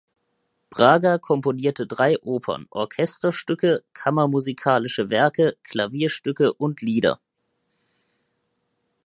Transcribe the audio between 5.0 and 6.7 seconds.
Werke, Klavierstücke